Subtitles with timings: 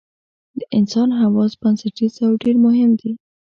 [0.59, 3.11] د انسان حواس بنسټیز او ډېر مهم دي.